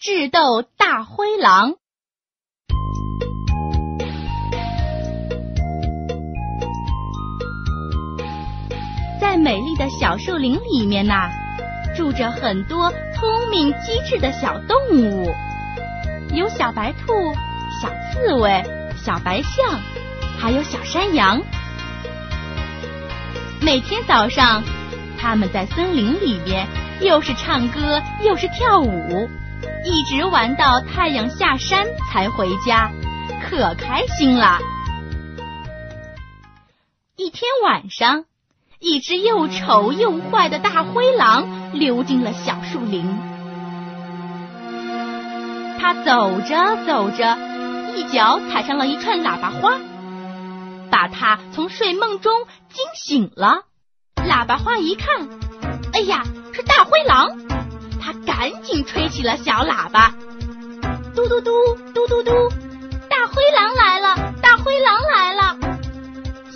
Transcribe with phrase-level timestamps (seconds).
[0.00, 1.74] 智斗大灰狼。
[9.20, 11.28] 在美丽的小树林里面呐，
[11.96, 15.32] 住着很多聪明机智的小动物，
[16.32, 17.12] 有小白兔、
[17.82, 18.62] 小刺猬、
[18.96, 19.80] 小白象，
[20.38, 21.42] 还有小山羊。
[23.60, 24.62] 每天早上，
[25.18, 26.68] 他们在森林里面
[27.00, 29.28] 又是唱歌又是跳舞，
[29.90, 32.92] 一直玩到太阳下山才回家，
[33.42, 34.58] 可开心了。
[37.16, 38.26] 一天晚上，
[38.80, 43.18] 一只又丑又坏的大灰狼溜进了小树林。
[45.78, 47.38] 它走着走着，
[47.96, 49.78] 一脚踩上了一串喇叭花。
[50.90, 53.62] 把他从睡梦中惊醒了。
[54.16, 55.28] 喇叭花一看，
[55.94, 57.57] 哎呀，是大灰狼！
[58.08, 60.14] 他赶紧吹起了小喇叭，
[61.14, 61.52] 嘟嘟嘟，
[61.92, 62.30] 嘟嘟嘟，
[63.10, 64.32] 大灰狼来了！
[64.40, 65.58] 大灰狼来了！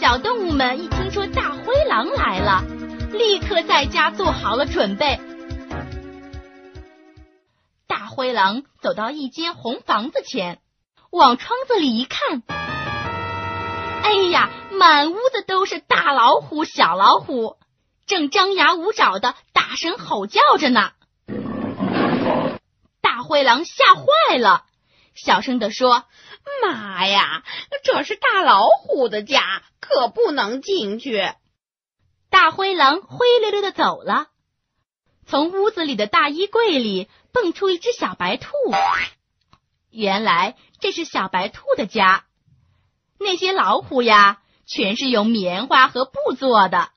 [0.00, 2.62] 小动物们一听说大灰狼来了，
[3.10, 5.18] 立刻在家做好了准备。
[7.88, 10.60] 大灰狼走到一间红房子前，
[11.10, 12.44] 往窗子里一看。
[14.04, 17.56] 哎呀，满屋子都是大老虎、小老虎，
[18.06, 20.92] 正张牙舞爪的大声吼叫着呢。
[23.30, 24.64] 灰狼吓坏了，
[25.14, 26.04] 小声的说
[26.66, 27.44] ：“妈呀，
[27.84, 31.30] 这是大老虎的家，可不能进去。”
[32.28, 34.26] 大灰狼灰溜溜的走了。
[35.28, 38.50] 从屋子里的大衣柜里蹦出一只小白兔，
[39.90, 42.24] 原来这是小白兔的家。
[43.16, 46.90] 那些老虎呀，全是用棉花和布做的。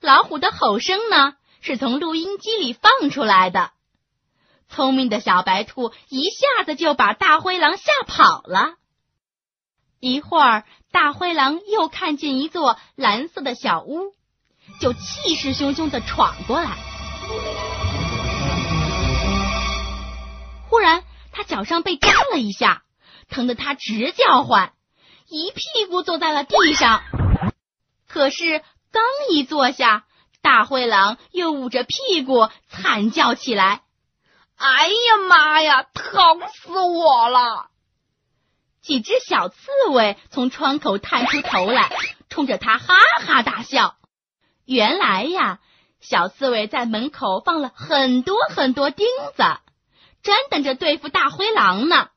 [0.00, 3.70] 老虎的吼声呢，是从录音机里放出来的。
[4.68, 8.74] 聪明的小白兔一下子就把大灰狼吓跑了。
[10.00, 14.12] 一会儿，大灰狼又看见一座蓝色的小屋，
[14.80, 16.76] 就气势汹汹的闯过来。
[20.68, 22.82] 忽然，他脚上被扎了一下，
[23.28, 24.72] 疼得他直叫唤。
[25.28, 27.02] 一屁股坐在了地上，
[28.06, 28.62] 可是
[28.92, 30.04] 刚一坐下，
[30.42, 33.82] 大灰狼又捂着屁股惨叫起来
[34.56, 37.68] ：“哎呀妈呀，疼死我了！”
[38.82, 39.56] 几只小刺
[39.90, 41.90] 猬从窗口探出头来，
[42.28, 42.94] 冲着他哈
[43.26, 43.96] 哈大笑。
[44.64, 45.58] 原来呀，
[46.00, 49.06] 小刺猬在门口放了很多很多钉
[49.36, 49.42] 子，
[50.22, 52.08] 专等着对付大灰狼呢。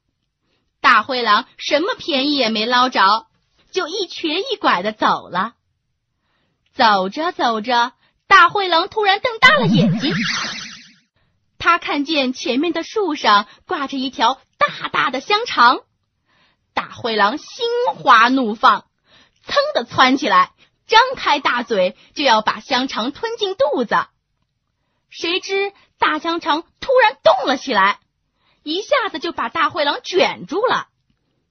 [0.80, 3.28] 大灰狼什么便宜也没捞着，
[3.72, 5.54] 就一瘸一拐的走了。
[6.74, 7.94] 走着走着，
[8.28, 10.14] 大灰狼突然瞪大了眼睛，
[11.60, 15.82] 他看见前面的树上挂着一条大大的香肠。
[16.74, 18.86] 大灰狼心花怒放，
[19.46, 20.54] 噌的窜起来，
[20.88, 24.08] 张开大嘴就要把香肠吞进肚子。
[25.10, 28.00] 谁知大香肠突然动了起来。
[28.64, 30.88] 一下子就把大灰狼卷住了。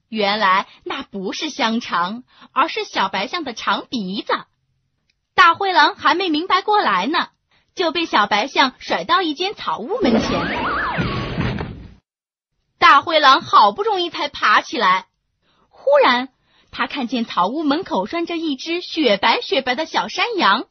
[0.08, 4.32] 原来那不是香肠，而是小白象的长鼻子。
[5.34, 7.28] 大灰狼还没明白过来呢，
[7.78, 10.40] 就被小白象甩到一间草屋门前。
[12.78, 15.06] 大灰狼好不容易才爬起来，
[15.70, 16.28] 忽然
[16.72, 20.66] 他看见草屋门口拴着一只雪白雪白的小山羊，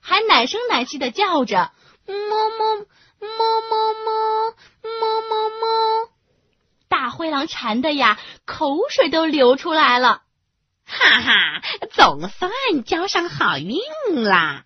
[0.00, 1.70] 还奶声奶气的叫着
[2.08, 2.86] ：“么么
[3.20, 4.54] 么么么。”
[5.00, 6.08] 么么么，
[6.88, 10.22] 大灰狼馋的呀，口水都流出来了。
[10.86, 12.50] 哈哈，总算
[12.84, 13.78] 交上好运
[14.24, 14.64] 啦！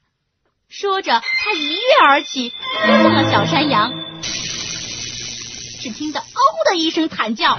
[0.73, 3.93] 说着，他一跃而起，扑向了小山羊。
[4.23, 6.25] 只听得“嗷”
[6.65, 7.59] 的一声惨叫，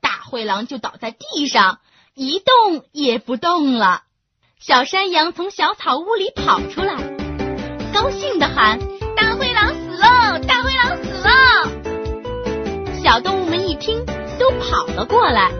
[0.00, 1.78] 大灰狼就倒在地上，
[2.16, 4.02] 一动也不动了。
[4.58, 6.96] 小山羊从小草屋里跑出来，
[7.94, 8.80] 高兴的喊
[9.16, 11.30] ：“大灰狼死喽！”大灰狼死了！
[13.00, 14.04] 小动物们一听，
[14.40, 15.52] 都跑了过来，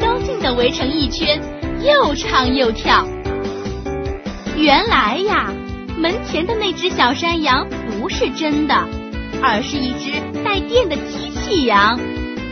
[0.00, 1.38] 高兴的围成一圈，
[1.84, 3.06] 又唱又跳。
[4.62, 5.52] 原来呀，
[5.98, 7.66] 门前的那只小山羊
[7.98, 8.86] 不是真的，
[9.42, 11.98] 而是一只带电的机器羊。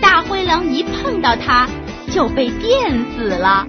[0.00, 1.68] 大灰狼一碰到它，
[2.10, 3.64] 就被电死了。